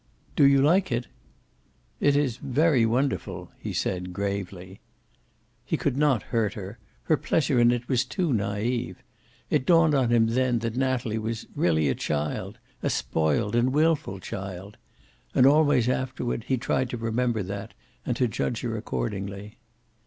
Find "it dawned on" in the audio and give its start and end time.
9.51-10.09